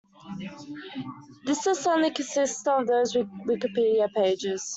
This 1.45 1.63
list 1.67 1.85
only 1.85 2.09
consists 2.09 2.65
of 2.65 2.87
those 2.87 3.13
with 3.13 3.27
Wikipedia 3.45 4.11
pages. 4.11 4.67